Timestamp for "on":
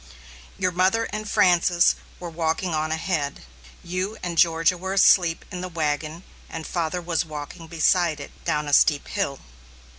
2.73-2.91